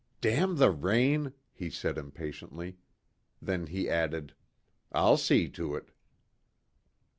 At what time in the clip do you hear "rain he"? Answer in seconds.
0.71-1.69